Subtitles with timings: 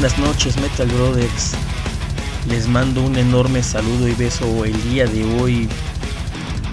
[0.00, 1.52] Buenas noches Metal Brothers.
[2.48, 5.68] Les mando un enorme saludo y beso el día de hoy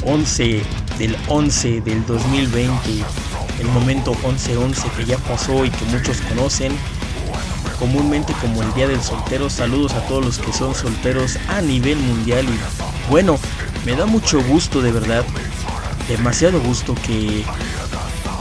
[0.06, 0.62] 11
[0.98, 2.72] del 11 del 2020.
[3.60, 6.72] El momento 11-11 que ya pasó y que muchos conocen
[7.78, 9.50] comúnmente como el Día del Soltero.
[9.50, 13.38] Saludos a todos los que son solteros a nivel mundial y bueno,
[13.86, 15.26] me da mucho gusto de verdad,
[16.08, 17.44] demasiado gusto que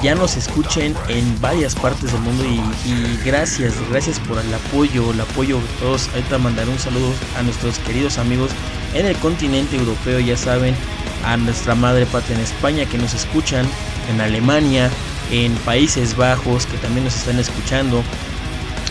[0.02, 5.20] ya nos escuchen en varias partes del mundo y, gracias, gracias por el apoyo, el
[5.20, 6.08] apoyo de todos.
[6.14, 8.50] Ahorita mandaré un saludo a nuestros queridos amigos
[8.94, 10.74] en el continente europeo, ya saben,
[11.24, 13.66] a nuestra madre patria en España que nos escuchan,
[14.10, 14.90] en Alemania,
[15.30, 18.02] en Países Bajos que también nos están escuchando,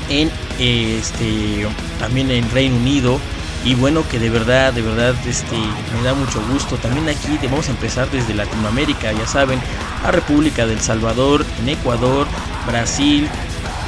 [0.09, 1.67] en este
[1.99, 3.19] también en Reino Unido
[3.65, 5.57] y bueno que de verdad de verdad este
[5.93, 6.77] me da mucho gusto.
[6.77, 9.59] También aquí vamos a empezar desde Latinoamérica ya saben
[10.05, 12.27] a República del Salvador en Ecuador
[12.67, 13.27] Brasil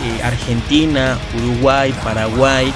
[0.04, 2.74] eh, Argentina Uruguay Paraguay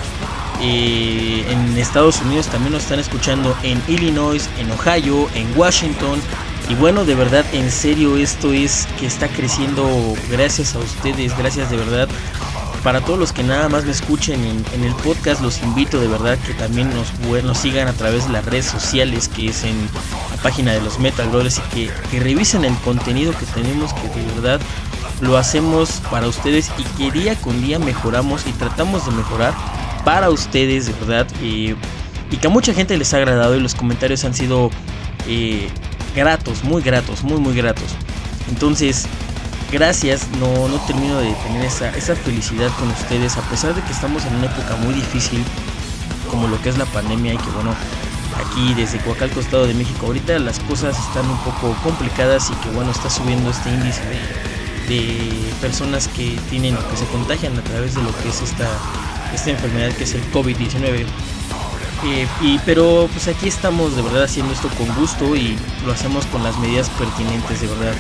[0.64, 6.22] eh, en Estados Unidos también nos están escuchando en Illinois en Ohio en Washington.
[6.70, 11.72] Y bueno de verdad en serio esto es que está creciendo gracias a ustedes gracias
[11.72, 12.08] de verdad
[12.84, 16.38] para todos los que nada más me escuchen en, el podcast, los invito de verdad
[16.40, 19.78] que también nos, sigan a través de las redes sociales, que es en
[20.30, 24.26] la página de los Metal Brothers, y que, revisen el contenido que tenemos, que de
[24.34, 24.60] verdad
[25.22, 29.54] lo hacemos para ustedes y que día con día mejoramos y tratamos de mejorar
[30.04, 31.28] para ustedes, de verdad.
[31.42, 31.76] y
[32.38, 34.72] que a mucha gente les ha agradado y los comentarios han sido
[35.28, 35.70] eh,
[36.16, 37.86] gratos, muy gratos, muy, muy gratos.
[38.50, 39.08] Entonces,
[39.72, 43.92] gracias, no, no termino de tener esa, esa felicidad con ustedes, a pesar de que
[43.92, 45.44] estamos en una época muy difícil,
[46.30, 47.74] como lo que es la pandemia, y que bueno,
[48.36, 52.70] aquí desde Coacalco, Estado de México, ahorita las cosas están un poco complicadas y que
[52.76, 54.02] bueno, está subiendo este índice
[54.88, 58.68] de, personas que tienen o que se contagian a través de lo que es esta,
[59.34, 61.06] esta enfermedad que es el COVID-19.
[62.04, 66.26] Eh, y, pero pues aquí estamos de verdad haciendo esto con gusto y lo hacemos
[66.26, 67.94] con las medidas pertinentes de verdad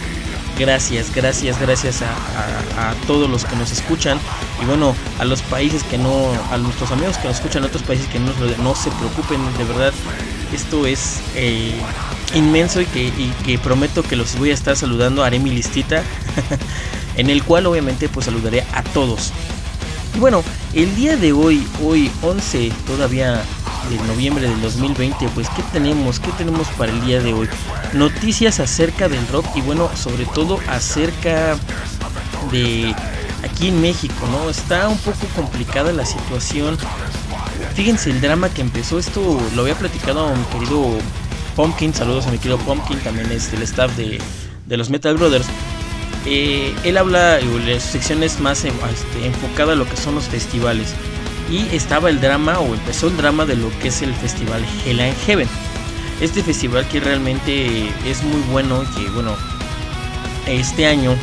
[0.58, 4.20] gracias, gracias, gracias a, todos los que nos escuchan
[4.62, 7.84] y bueno, a los países que no, a nuestros amigos que nos escuchan en otros
[7.84, 9.94] países que no, se preocupen, de verdad,
[10.54, 11.74] esto es eh,
[12.34, 16.04] inmenso y que, y que prometo que los voy a estar saludando, haré mi listita,
[17.18, 19.32] en el cual obviamente pues saludaré a todos.
[20.16, 23.44] Y bueno, el día de hoy, hoy 11 todavía
[23.90, 26.20] de noviembre del 2020, pues ¿qué tenemos?
[26.20, 27.50] ¿Qué tenemos para el día de hoy?
[27.94, 31.58] Noticias acerca del rock y bueno, sobre todo acerca
[32.52, 32.96] de
[33.44, 34.50] aquí en México, ¿no?
[34.50, 36.78] Está un poco complicada la situación.
[37.74, 40.98] Fíjense el drama que empezó, esto lo había platicado a mi querido
[41.56, 44.20] Pumpkin, saludos a mi querido Pumpkin, también es del staff de,
[44.78, 45.48] los Metal Brothers.
[46.26, 50.94] Eh, él habla, su sección es más este, enfocada a lo que son los festivales
[51.52, 55.02] y estaba el drama o empezó el drama de lo que es el festival Hell
[55.02, 55.50] and Heaven.
[56.22, 59.36] Este festival que realmente es muy bueno, que bueno,
[60.48, 61.14] este año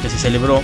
[0.00, 0.62] que se celebró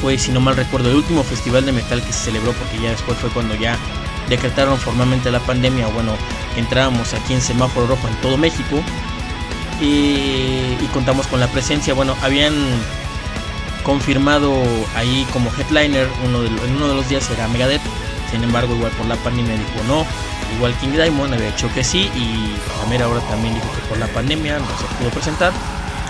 [0.00, 2.90] fue, si no mal recuerdo, el último festival de metal que se celebró porque ya
[2.90, 3.78] después fue cuando ya
[4.28, 6.16] decretaron formalmente la pandemia, bueno,
[6.56, 8.82] entrábamos aquí en semáforo rojo en todo México
[9.80, 12.54] y, y contamos con la presencia, bueno, habían
[13.84, 14.52] confirmado
[14.96, 16.08] ahí como headliner.
[16.26, 17.82] Uno de, en uno de los días era Megadeth.
[18.30, 20.04] Sin embargo, igual por la pandemia dijo no.
[20.56, 22.10] Igual King Diamond había dicho que sí.
[22.16, 25.52] Y a mera hora también dijo que por la pandemia no se pudo presentar.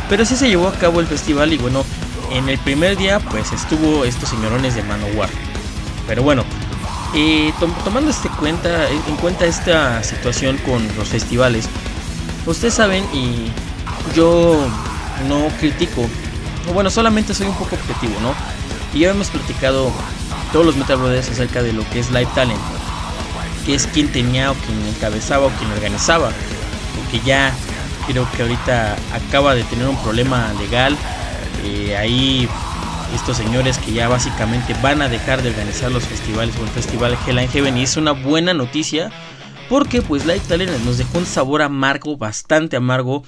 [0.09, 1.53] Pero sí se llevó a cabo el festival.
[1.53, 1.85] Y bueno,
[2.31, 5.29] en el primer día, pues estuvo estos señorones de Manowar.
[6.07, 6.45] Pero bueno,
[7.15, 7.53] eh,
[7.85, 11.67] tomando este cuenta, en cuenta esta situación con los festivales,
[12.47, 13.51] ustedes saben y
[14.15, 14.67] yo
[15.29, 16.09] no critico
[16.73, 18.35] bueno, solamente soy un poco objetivo, ¿no?
[18.93, 19.93] Y ya hemos platicado
[20.53, 22.61] todos los Metal Brothers acerca de lo que es Live Talent,
[23.67, 26.31] que es quien tenía o quien encabezaba o quien organizaba,
[26.97, 27.53] porque ya
[28.07, 30.97] creo que ahorita acaba de tener un problema legal,
[31.65, 32.49] eh, ahí
[33.15, 37.17] estos señores que ya básicamente van a dejar de organizar los festivales o el festival
[37.27, 39.11] Hell and Heaven y es una buena noticia
[39.69, 43.23] porque pues Live Talent nos dejó un sabor amargo, bastante amargo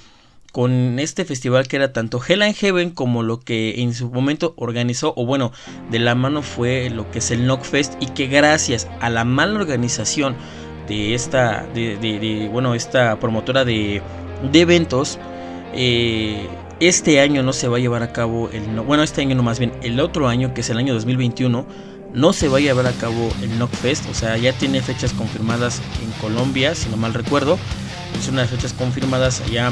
[0.57, 4.55] con este festival que era tanto Hell and Heaven como lo que en su momento
[4.57, 5.51] organizó, o bueno,
[5.91, 9.59] de la mano fue lo que es el Knockfest y que gracias a la mala
[9.59, 10.35] organización
[10.87, 14.01] de esta, de, bueno, esta promotora de,
[14.51, 15.19] eventos,
[15.75, 16.47] eh,
[16.79, 19.59] este año no se va a llevar a cabo, el, bueno, este año no más
[19.59, 21.67] bien, el otro año que es el año 2021,
[22.15, 25.83] no se va a llevar a cabo el Knockfest, o sea, ya tiene fechas confirmadas
[26.03, 27.59] en Colombia, si no mal recuerdo,
[28.17, 29.71] es una de las fechas confirmadas allá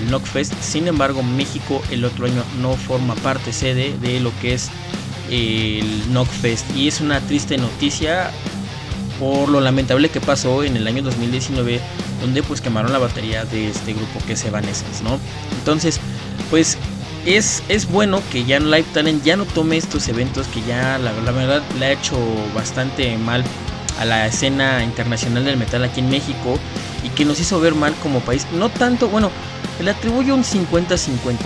[0.00, 0.52] el Knockfest.
[0.60, 4.70] Sin embargo, México el otro año no forma parte sede de lo que es
[5.30, 8.30] el Knockfest y es una triste noticia
[9.18, 11.80] por lo lamentable que pasó en el año 2019
[12.20, 15.18] donde pues quemaron la batería de este grupo que es Evanescence, ¿no?
[15.58, 16.00] Entonces,
[16.50, 16.76] pues
[17.26, 21.12] es, es bueno que ya Live Talent ya no tome estos eventos que ya la,
[21.12, 22.16] la verdad le ha hecho
[22.54, 23.44] bastante mal
[23.98, 26.58] a la escena internacional del metal aquí en México
[27.04, 28.46] y que nos hizo ver mal como país.
[28.52, 29.30] No tanto, bueno,
[29.82, 31.36] le atribuyo un 50-50.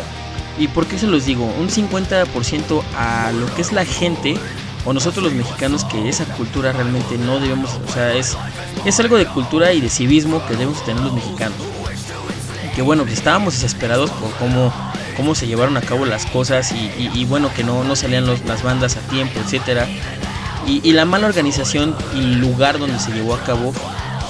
[0.58, 1.44] ¿Y por qué se los digo?
[1.44, 4.36] Un 50% a lo que es la gente
[4.84, 8.36] o nosotros los mexicanos que esa cultura realmente no debemos, o sea, es,
[8.84, 11.56] es algo de cultura y de civismo que debemos tener los mexicanos.
[12.74, 14.72] Que bueno, pues estábamos desesperados por cómo,
[15.16, 18.96] cómo se llevaron a cabo las cosas y, bueno, que no, no salían las bandas
[18.96, 19.86] a tiempo, etcétera.
[20.66, 23.72] Y, la mala organización y lugar donde se llevó a cabo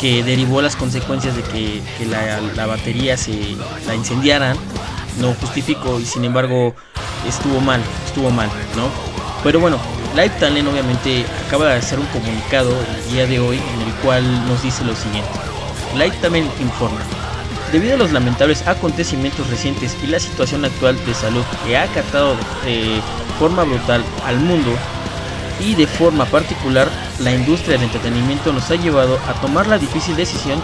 [0.05, 1.81] que derivó las consecuencias de que,
[2.11, 3.56] la, la, batería se
[3.87, 4.55] la incendiaran
[5.19, 6.75] no justifico y sin embargo
[7.27, 8.91] estuvo mal estuvo mal no
[9.43, 9.79] pero bueno
[10.15, 14.23] Live Talent obviamente acaba de hacer un comunicado el día de hoy en el cual
[14.47, 15.31] nos dice lo siguiente.
[15.95, 17.01] Live Talent informa.
[17.73, 22.37] Debido a los lamentables acontecimientos recientes y la situación actual de salud que ha acatado
[22.65, 23.01] de
[23.41, 24.71] forma brutal al mundo
[25.61, 26.89] y de forma particular
[27.21, 30.61] la industria del entretenimiento nos ha llevado a tomar la difícil decisión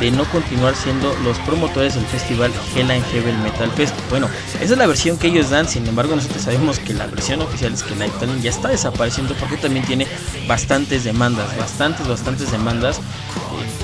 [0.00, 3.94] de no continuar siendo los promotores del festival Hell and Heaven Metal Fest.
[4.10, 4.28] Bueno,
[4.60, 7.72] esa es la versión que ellos dan, sin embargo nosotros sabemos que la versión oficial
[7.72, 10.06] es que Talent ya está desapareciendo porque también tiene
[10.48, 13.00] bastantes demandas, bastantes, bastantes demandas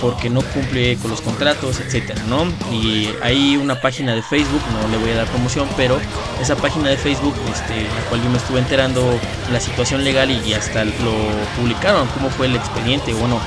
[0.00, 2.44] porque no cumple con los contratos, etcétera, ¿no?
[2.72, 6.00] Y hay una página de Facebook, no le voy a dar promoción, pero
[6.40, 9.18] esa página de Facebook, este, la cual yo me estuve enterando
[9.52, 11.14] la situación legal y hasta lo
[11.56, 13.40] publicaron, cómo fue el expediente, bueno,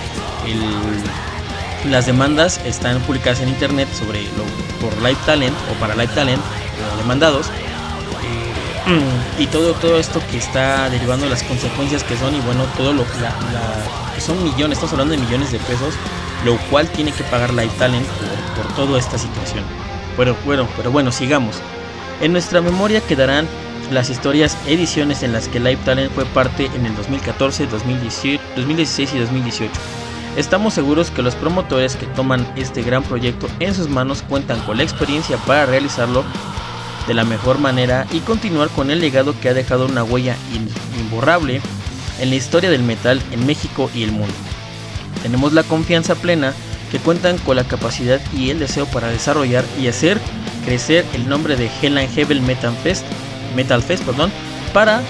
[1.89, 4.45] las demandas están publicadas en internet sobre lo,
[4.79, 6.41] por Live Talent o para Live Talent,
[6.97, 7.47] demandados.
[7.47, 8.99] Eh,
[9.39, 13.03] y todo, todo esto que está derivando las consecuencias que son y bueno, todo lo
[13.03, 15.95] que son millones, estamos hablando de millones de pesos,
[16.45, 18.05] lo cual tiene que pagar Live Talent
[18.55, 19.63] por, toda esta situación.
[20.15, 21.61] Bueno, bueno, pero bueno, sigamos.
[22.21, 23.47] En nuestra memoria quedarán
[23.91, 28.39] las historias, ediciones en las que Live Talent fue parte en el 2014, 2016
[29.13, 29.71] y 2018
[30.35, 34.77] Estamos seguros que los promotores que toman este gran proyecto en sus manos cuentan con
[34.77, 36.23] la experiencia para realizarlo
[37.07, 40.35] de la mejor manera y continuar con el legado que ha dejado una huella
[40.99, 41.61] imborrable
[42.19, 44.33] en la historia del metal en México y el mundo.
[45.21, 46.53] Tenemos la confianza plena
[46.91, 50.19] que cuentan con la capacidad y el deseo para desarrollar y hacer
[50.65, 53.05] crecer el nombre de Hell and Heaven Metal Fest,
[53.55, 54.31] Metal Fest perdón,
[54.73, 55.01] para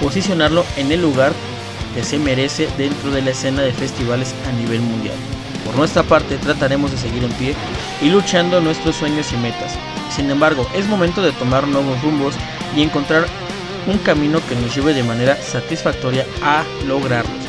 [0.00, 1.32] posicionarlo en el lugar
[1.94, 5.14] que se merece dentro de la escena de festivales a nivel mundial.
[5.64, 7.54] Por nuestra parte trataremos de seguir en pie
[8.00, 9.74] y luchando nuestros sueños y metas.
[10.14, 12.34] Sin embargo, es momento de tomar nuevos rumbos
[12.76, 13.26] y encontrar
[13.86, 17.41] un camino que nos lleve de manera satisfactoria a lograrlos.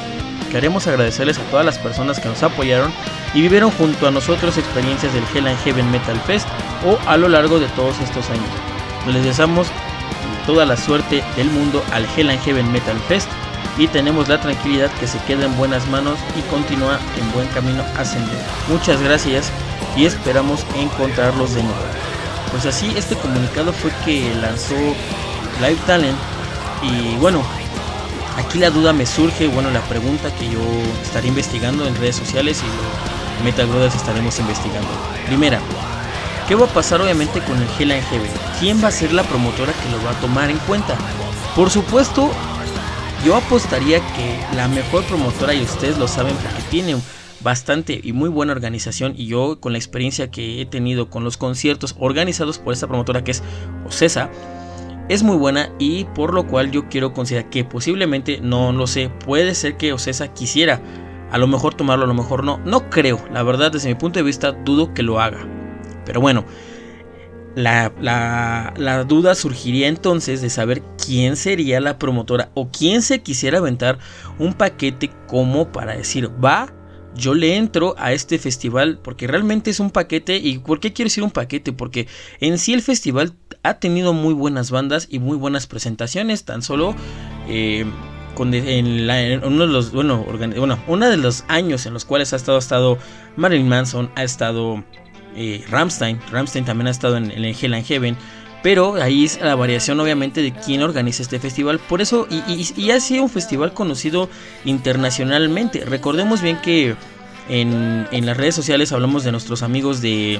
[0.53, 2.93] Queremos agradecerles a todas las personas que nos apoyaron
[3.33, 6.47] y vivieron junto a nosotros experiencias del Hell and Heaven Metal Fest
[6.85, 8.45] o a lo largo de todos estos años.
[9.07, 9.65] Les deseamos
[10.45, 13.27] toda la suerte del mundo al Hell and Heaven Metal Fest
[13.79, 17.83] y tenemos la tranquilidad que se queda en buenas manos y continúa en buen camino
[17.97, 18.37] ascender.
[18.67, 19.51] Muchas gracias
[19.97, 21.81] y esperamos encontrarlos de nuevo.
[22.51, 24.75] Pues así este comunicado fue que lanzó
[25.59, 26.17] Live Talent
[26.83, 27.43] y bueno,
[28.37, 30.59] aquí la duda me surge, bueno, la pregunta que yo
[31.01, 33.03] estaré investigando en redes sociales y
[33.51, 34.87] Brothers estaremos investigando.
[35.25, 35.59] Primera,
[36.47, 38.31] ¿qué va a pasar obviamente con el Hell and Heaven?
[38.59, 40.97] ¿Quién va a ser la promotora que lo va a tomar en cuenta?
[41.55, 42.31] Por supuesto,
[43.25, 46.95] yo apostaría que la mejor promotora, y ustedes lo saben porque tiene
[47.41, 51.35] bastante y muy buena organización y yo con la experiencia que he tenido con los
[51.35, 53.43] conciertos organizados por esta promotora que es
[53.85, 54.29] Ocesa,
[55.09, 59.09] es muy buena y por lo cual yo quiero considerar que posiblemente, no lo sé,
[59.09, 60.81] puede ser que Ocesa quisiera
[61.31, 64.19] a lo mejor tomarlo, a lo mejor no, no creo, la verdad desde mi punto
[64.19, 65.39] de vista dudo que lo haga.
[66.05, 66.45] Pero bueno,
[67.55, 73.99] la, duda surgiría entonces de saber quién sería la promotora o quién se quisiera aventar
[74.39, 76.73] un paquete como para decir, va,
[77.15, 80.37] yo le entro a este festival porque realmente es un paquete.
[80.37, 81.73] ¿Y por qué quiero decir un paquete?
[81.73, 82.07] Porque
[82.39, 86.43] en sí el festival ha tenido muy buenas bandas y muy buenas presentaciones.
[86.45, 86.95] Tan solo
[87.47, 87.85] eh,
[88.39, 90.25] en, uno de los, bueno,
[90.87, 92.97] bueno, de los años en los cuales ha estado, estado
[93.35, 94.83] Marilyn Manson, ha estado
[95.35, 96.19] eh, Ramstein.
[96.31, 98.17] Ramstein también ha estado en, el Hell and Heaven.
[98.63, 101.79] Pero ahí es la variación obviamente de quién organiza este festival.
[101.79, 104.29] Por eso, y, ha sido un festival conocido
[104.63, 105.83] internacionalmente.
[105.83, 106.95] Recordemos bien que
[107.49, 110.39] en, las redes sociales hablamos de nuestros amigos de,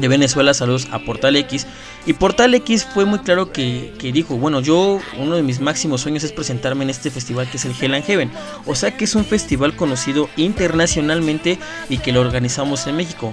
[0.00, 1.68] Venezuela, saludos a Portal X.
[2.06, 6.24] Y Portal X fue muy claro que, dijo, bueno, yo uno de mis máximos sueños
[6.24, 8.32] es presentarme en este festival que es el Hell and Heaven.
[8.66, 13.32] O sea que es un festival conocido internacionalmente y que lo organizamos en México.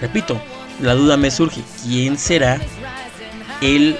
[0.00, 0.40] Repito,
[0.80, 2.60] la duda me surge, ¿quién será
[3.60, 3.98] el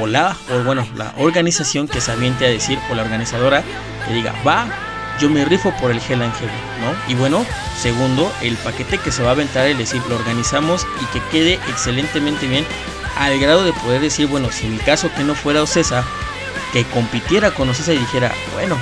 [0.00, 3.62] o la, o bueno, la organización que se aviente a decir, o la organizadora
[4.06, 4.66] que diga, va,
[5.20, 6.48] yo me rifo por el Hell Angel,
[6.80, 7.12] ¿no?
[7.12, 7.44] Y bueno,
[7.78, 11.54] segundo, el paquete que se va a aventar, es decir, lo organizamos y que quede
[11.68, 12.66] excelentemente bien,
[13.18, 16.04] al grado de poder decir, bueno, si en mi caso que no fuera Ocesa,
[16.72, 18.78] que compitiera con Ocesa y dijera, bueno,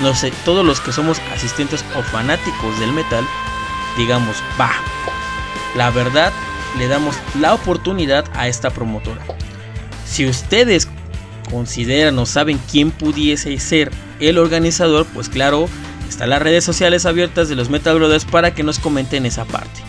[0.00, 3.26] no sé, todos los que somos asistentes o fanáticos del metal,
[3.96, 4.70] digamos, va,
[5.74, 6.32] la verdad,
[6.78, 9.22] le damos la oportunidad a esta promotora.
[10.14, 10.86] Si ustedes
[11.50, 13.90] consideran o saben quién pudiese ser
[14.20, 15.68] el organizador, pues claro,
[16.08, 19.80] están las redes sociales abiertas de los Metal Brothers para que nos comenten esa parte,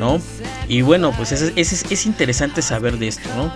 [0.00, 0.22] ¿no?
[0.68, 3.54] Y bueno, pues es, es, interesante saber de esto, ¿no?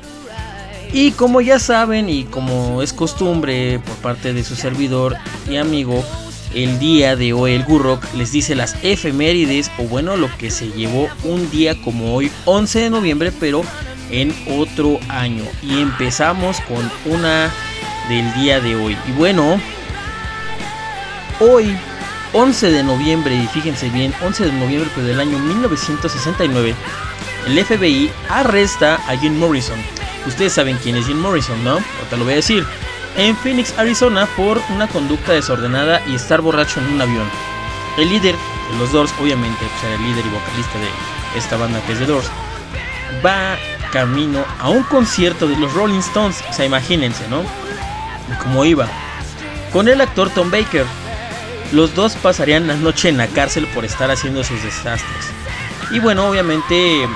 [0.92, 5.16] Y como ya saben y como es costumbre por parte de su servidor
[5.48, 6.04] y amigo,
[6.54, 10.68] el día de hoy el Gurrock les dice las efemérides o bueno lo que se
[10.72, 13.62] llevó un día como hoy 11 de noviembre pero
[14.12, 15.44] en otro año.
[15.62, 17.50] Y empezamos con una
[18.08, 18.96] del día de hoy.
[19.08, 19.60] Y bueno,
[21.40, 21.76] hoy,
[22.32, 26.74] 11 de noviembre, y fíjense bien, 11 de noviembre del año 1969,
[27.46, 29.78] el FBI arresta a Jim Morrison.
[30.26, 31.72] Ustedes saben quién es Jim Morrison, ¿no?
[31.72, 32.64] Ahorita lo voy a decir.
[33.16, 37.28] En Phoenix, Arizona, por una conducta desordenada y estar borracho en un avión.
[37.98, 38.34] El líder
[38.70, 42.06] de los Doors, obviamente, pues el líder y vocalista de esta banda que es The
[42.06, 42.30] Doors,
[43.24, 43.58] va
[43.92, 46.42] camino a un concierto de los Rolling Stones.
[46.50, 47.42] O sea, imagínense, ¿no?
[48.42, 48.88] Cómo iba.
[49.72, 50.86] Con el actor Tom Baker.
[51.72, 55.32] Los dos pasarían la noche en la cárcel por estar haciendo sus desastres.
[55.90, 57.06] Y bueno, obviamente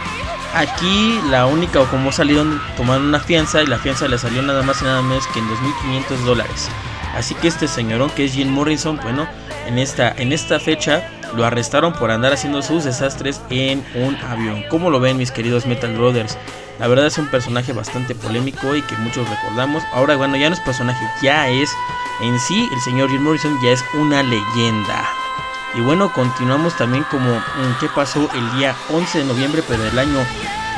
[0.54, 4.62] aquí la única o como salieron tomaron una fianza y la fianza le salió nada
[4.62, 6.68] más y nada menos que en 2.500 dólares.
[7.14, 9.26] Así que este señorón que es Jim Morrison, bueno,
[9.66, 14.64] en esta, en esta fecha lo arrestaron por andar haciendo sus desastres en un avión.
[14.68, 16.36] ¿Cómo lo ven mis queridos Metal Brothers?
[16.78, 19.82] La verdad es un personaje bastante polémico y que muchos recordamos.
[19.92, 21.70] Ahora, bueno, ya no es personaje, ya es
[22.20, 25.08] en sí, el señor Jim Morrison ya es una leyenda.
[25.74, 29.98] Y bueno, continuamos también como en qué pasó el día 11 de noviembre, pero del
[29.98, 30.18] año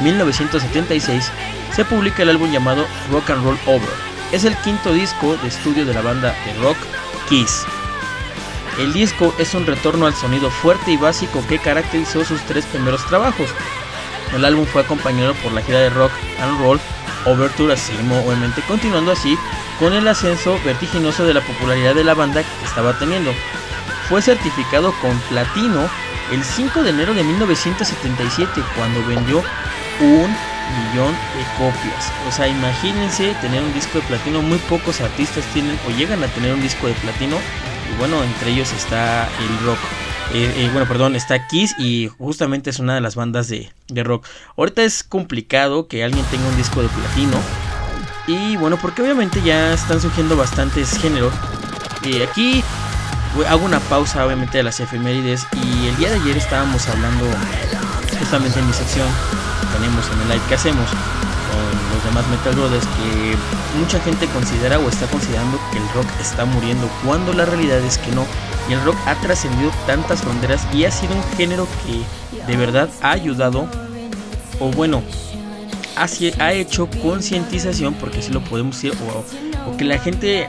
[0.03, 1.31] 1976,
[1.75, 3.89] se publica el álbum llamado Rock and Roll Over.
[4.33, 6.77] Es el quinto disco de estudio de la banda de rock
[7.29, 7.65] Kiss.
[8.79, 13.05] El disco es un retorno al sonido fuerte y básico que caracterizó sus tres primeros
[13.07, 13.51] trabajos,
[14.35, 16.81] el álbum fue acompañado por la gira de rock and roll
[17.25, 17.93] Overture, así
[18.25, 19.37] obviamente continuando así
[19.79, 23.33] con el ascenso vertiginoso de la popularidad de la banda que estaba teniendo.
[24.09, 25.89] Fue certificado con platino
[26.31, 29.43] el 5 de enero de 1977 cuando vendió
[30.01, 30.37] un
[30.77, 32.13] millón de copias.
[32.29, 34.41] O sea, imagínense tener un disco de platino.
[34.41, 37.37] Muy pocos artistas tienen o llegan a tener un disco de platino.
[37.93, 39.79] Y bueno, entre ellos está el rock.
[40.35, 43.71] Eh, eh, bueno, perdón, está Kiss y justamente es una de las bandas de,
[44.05, 44.27] rock.
[44.57, 47.39] Ahorita es complicado que alguien tenga un disco de platino.
[48.27, 51.33] Y bueno, porque obviamente ya están surgiendo bastantes géneros.
[52.05, 52.63] Y aquí
[53.49, 55.47] hago una pausa obviamente de las efemérides.
[55.53, 57.25] Y el día de ayer estábamos hablando
[58.19, 59.09] justamente en mi sección
[59.73, 60.91] tenemos en el live que hacemos
[61.99, 63.37] los demás Metal Brothers que
[63.79, 67.99] mucha gente considera o está considerando que el rock está muriendo cuando la realidad es
[67.99, 68.25] que no
[68.69, 72.89] y el rock ha trascendido tantas fronteras y ha sido un género que de verdad
[73.03, 73.67] ha ayudado,
[74.61, 75.03] o bueno,
[75.97, 80.49] ha, hecho concientización, porque así lo podemos decir, o, o que la gente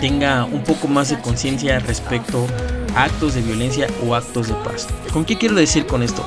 [0.00, 2.46] tenga un poco más de conciencia respecto
[2.94, 4.86] a actos de violencia o actos de paz.
[5.12, 6.24] ¿Con qué quiero decir con esto?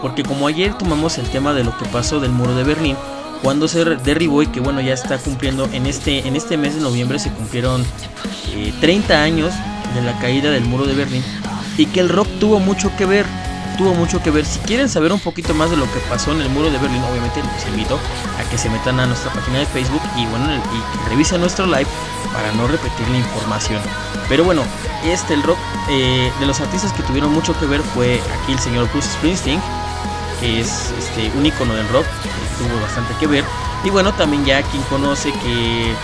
[0.00, 2.96] Porque como ayer tomamos el tema de lo que pasó del muro de Berlín,
[3.42, 6.80] cuando se derribó y que bueno ya está cumpliendo en este, en este mes de
[6.80, 7.84] noviembre se cumplieron
[8.80, 9.52] 30 eh, años
[9.94, 11.22] de la caída del muro de Berlín
[11.76, 13.24] y que el rock tuvo mucho que ver,
[13.78, 14.44] tuvo mucho que ver.
[14.44, 17.02] Si quieren saber un poquito más de lo que pasó en el muro de Berlín,
[17.10, 17.98] obviamente les invito
[18.38, 21.86] a que se metan a nuestra página de Facebook y bueno, y revisen nuestro live
[22.34, 23.80] para no repetir la información.
[24.28, 24.62] Pero bueno,
[25.04, 28.58] este el rock eh, de los artistas que tuvieron mucho que ver fue aquí el
[28.58, 29.60] señor Bruce Springsteen,
[30.40, 32.06] que es este, un icono del rock,
[32.60, 33.44] tuvo bastante que ver.
[33.84, 35.94] Y bueno, también ya quien conoce que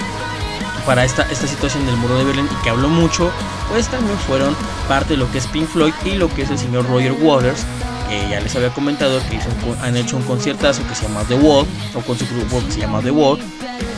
[0.87, 3.31] para esta, esta situación del muro de Berlín y que habló mucho,
[3.69, 4.57] pues también fueron
[4.89, 7.67] parte de lo que es Pink Floyd y lo que es el señor Roger Waters,
[8.09, 9.41] que ya les había comentado que
[9.83, 12.81] han hecho un conciertazo que se llama The Wall, o con su grupo que se
[12.81, 13.39] llama The Wall,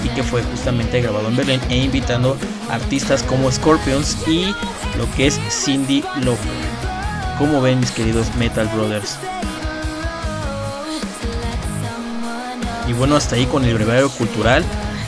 [0.03, 2.37] y que fue justamente grabado en Berlín e invitando
[2.71, 4.55] artistas como Scorpions y
[4.97, 6.69] lo que es Cindy Lauper.
[7.39, 9.19] ¿Cómo ven mis queridos Metal Brothers?
[12.89, 14.65] Y bueno, hasta ahí con el brevario cultural.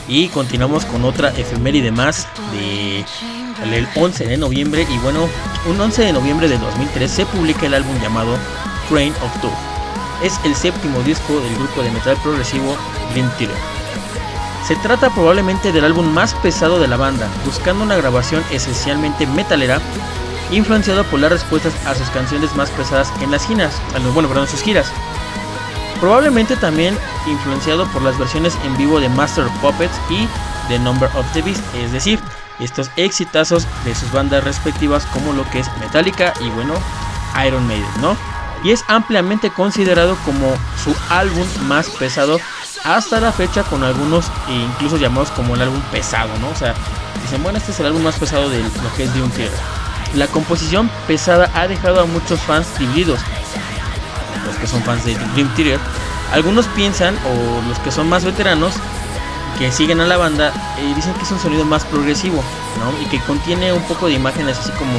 [0.07, 3.05] Y continuamos con otra efeméride más de
[3.63, 4.87] el 11 de noviembre.
[4.89, 5.27] Y bueno,
[5.67, 8.37] un 11 de noviembre de 2003 se publica el álbum llamado
[8.89, 9.51] Train of Two.
[10.23, 12.77] Es el séptimo disco del grupo de metal progresivo
[13.13, 13.49] Theater.
[14.67, 19.81] Se trata probablemente del álbum más pesado de la banda, buscando una grabación esencialmente metalera,
[20.51, 23.73] influenciado por las respuestas a sus canciones más pesadas en las giras,
[24.13, 24.91] bueno, perdón, sus giras.
[26.01, 30.27] Probablemente también influenciado por las versiones en vivo de Master of Puppets y
[30.67, 32.19] The Number of the Beast, es decir,
[32.59, 36.73] estos exitazos de sus bandas respectivas como lo que es Metallica y bueno,
[37.45, 38.17] Iron Maiden, ¿no?
[38.63, 42.39] Y es ampliamente considerado como su álbum más pesado
[42.83, 46.49] hasta la fecha con algunos incluso llamados como el álbum pesado, ¿no?
[46.49, 46.73] O sea,
[47.21, 49.59] dicen, bueno, este es el álbum más pesado de lo que es Dream Theater.
[50.15, 53.19] La composición pesada ha dejado a muchos fans divididos.
[54.45, 55.79] Los que son fans de Dream Theater.
[56.33, 58.73] Algunos piensan, o los que son más veteranos,
[59.59, 62.43] que siguen a la banda, y dicen que es un sonido más progresivo,
[62.79, 63.01] ¿no?
[63.01, 64.97] Y que contiene un poco de imágenes así como...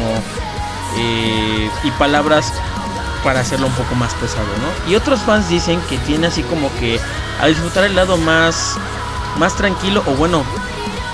[0.95, 2.53] Eh, y palabras
[3.25, 4.91] para hacerlo un poco más pesado, ¿no?
[4.91, 7.01] Y otros fans dicen que tiene así como que
[7.41, 8.77] a disfrutar el lado más
[9.39, 10.45] más tranquilo o bueno,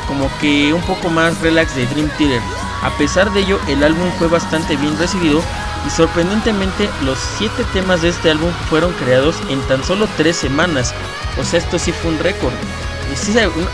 [0.07, 2.41] como que un poco más relax de Dream Theater.
[2.83, 5.43] A pesar de ello, el álbum fue bastante bien recibido
[5.89, 10.95] y sorprendentemente los 7 temas de este álbum fueron creados en tan solo 3 semanas.
[11.41, 12.53] O sea, esto sí fue un récord.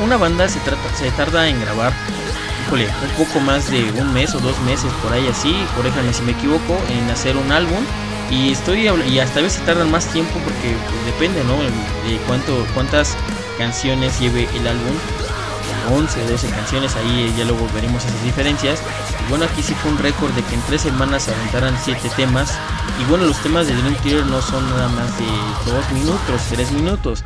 [0.01, 1.93] una banda se, trata, se tarda en grabar,
[2.71, 6.33] un poco más de un mes o dos meses por ahí así, corréjame si me
[6.33, 7.85] equivoco, en hacer un álbum
[8.31, 11.63] y estoy y hasta a veces tardan más tiempo porque pues, depende, ¿no?
[11.63, 13.17] De cuánto, cuántas
[13.59, 14.95] canciones lleve el álbum.
[15.91, 18.83] 11 o 12 canciones, ahí ya luego veremos esas diferencias.
[19.25, 22.11] Y bueno, aquí sí fue un récord de que en 3 semanas se aventaran 7
[22.17, 22.59] temas.
[23.01, 25.27] Y bueno, los temas de Dream Theater no son nada más de
[25.71, 27.25] 2 minutos, 3 minutos.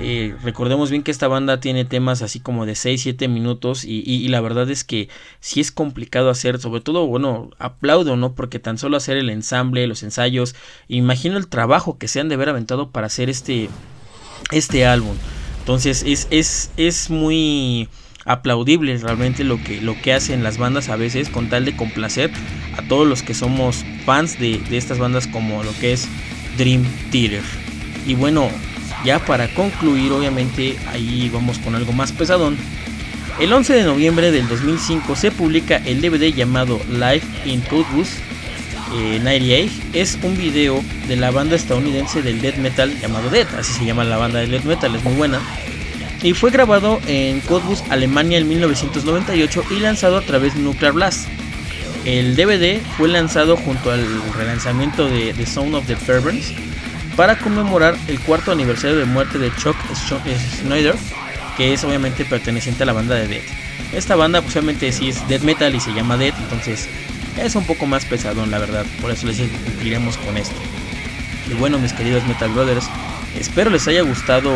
[0.00, 4.40] Eh, recordemos bien que esta banda tiene temas así como de 6-7 minutos y, la
[4.40, 5.08] verdad es que
[5.40, 8.34] sí es complicado hacer, sobre todo, bueno, aplaudo, ¿no?
[8.34, 10.54] Porque tan solo hacer el ensamble, los ensayos,
[10.86, 13.68] imagino el trabajo que se han de haber aventado para hacer este,
[14.52, 15.16] este álbum.
[15.68, 17.90] Entonces es, es, es muy
[18.24, 22.30] aplaudible realmente lo que, lo que hacen las bandas a veces con tal de complacer
[22.78, 26.08] a todos los que somos fans de, estas bandas como lo que es
[26.56, 27.42] Dream Theater.
[28.06, 28.48] Y bueno,
[29.04, 32.56] ya para concluir, obviamente, ahí vamos con algo más pesadón.
[33.38, 37.60] El 11 de noviembre del 2005 se publica el DVD llamado Live in
[38.88, 39.32] Codewood 98.
[39.32, 43.84] Eh, es un video de la banda estadounidense del death metal llamado Death, así se
[43.84, 45.40] llama la banda del death metal, es muy buena.
[46.22, 51.28] Y fue grabado en Cottbus, Alemania en 1998 y lanzado a través de Nuclear Blast.
[52.04, 56.52] El DVD fue lanzado junto al relanzamiento de The Sound of the Perverts
[57.16, 60.94] para conmemorar el cuarto aniversario de muerte de Chuck Schneider,
[61.56, 63.44] que es obviamente perteneciente a la banda de Death.
[63.92, 66.88] Esta banda pues obviamente sí es death metal y se llama Death, entonces
[67.44, 70.56] es un poco más pesadón la verdad, por eso les cumpliremos con esto.
[71.50, 72.86] Y bueno mis queridos Metal Brothers,
[73.38, 74.52] espero les haya gustado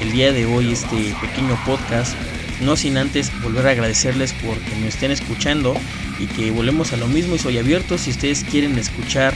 [0.00, 2.14] el día de hoy este pequeño podcast,
[2.60, 5.74] no sin antes volver a agradecerles porque me estén escuchando
[6.18, 9.34] y que volvemos a lo mismo y soy abierto si ustedes quieren escuchar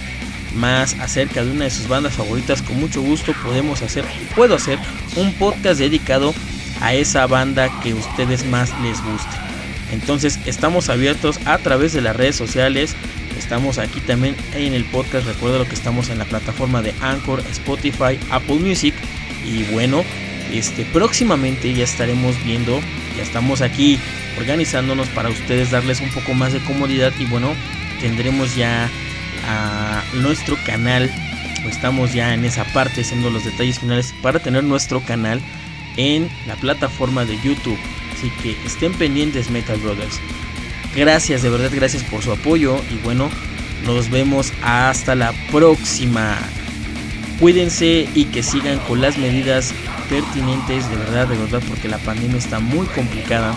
[0.55, 4.79] más acerca de una de sus bandas favoritas, con mucho gusto podemos hacer, puedo hacer
[5.17, 6.35] un podcast dedicado
[6.81, 9.48] a esa banda que ustedes más les guste.
[9.93, 12.95] Entonces estamos abiertos a través de las redes sociales.
[13.39, 15.27] Estamos aquí también en el podcast.
[15.27, 18.95] Recuerda lo que estamos en la plataforma de Anchor, Spotify, Apple Music.
[19.47, 20.05] Y bueno,
[20.53, 22.81] este próximamente ya estaremos viendo,
[23.17, 23.99] ya estamos aquí
[24.39, 27.55] organizándonos para ustedes darles un poco más de comodidad y bueno,
[28.01, 28.89] tendremos ya
[29.47, 31.11] a nuestro canal.
[31.69, 35.41] Estamos ya en esa parte haciendo los detalles finales para tener nuestro canal
[35.97, 37.79] en la plataforma de YouTube.
[38.19, 40.19] Así que estén pendientes Metal Brothers.
[40.97, 42.77] Gracias, de verdad, gracias por su apoyo.
[42.91, 43.31] Y bueno,
[43.87, 46.37] nos vemos hasta la próxima.
[47.39, 49.73] Cuídense y que sigan con las medidas
[50.11, 53.55] pertinentes, de verdad, de verdad, porque la pandemia está muy complicada.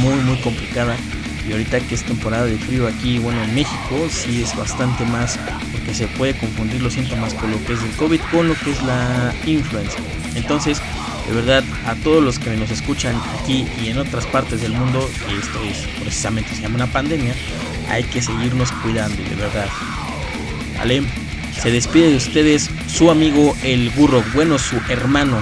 [0.00, 0.94] Muy, muy complicada.
[1.48, 5.38] Y ahorita que es temporada de frío aquí, bueno, en México sí es bastante más
[5.72, 8.70] porque se puede confundir los síntomas con lo que es el COVID con lo que
[8.70, 9.96] es la influenza.
[10.34, 10.80] Entonces,
[11.28, 15.08] de verdad, a todos los que nos escuchan aquí y en otras partes del mundo,
[15.38, 17.34] esto es precisamente se llama una pandemia,
[17.88, 19.68] hay que seguirnos cuidando, de verdad.
[20.78, 21.02] ¿Vale?
[21.60, 25.40] Se despide de ustedes su amigo el Burro, bueno, su hermano,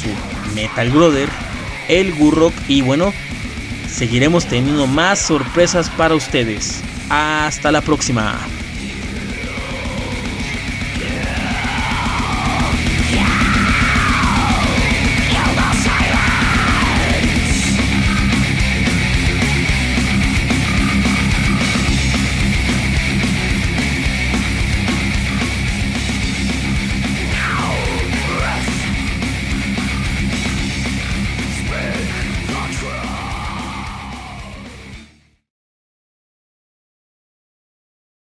[0.00, 1.28] su Metal Brother,
[1.88, 3.12] el Gurrock, y bueno,
[3.88, 6.82] seguiremos teniendo más sorpresas para ustedes.
[7.08, 8.36] Hasta la próxima.